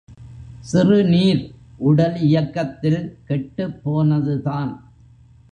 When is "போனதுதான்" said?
3.83-4.71